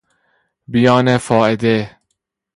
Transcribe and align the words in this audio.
بیان 0.67 1.17
فائده 1.17 1.97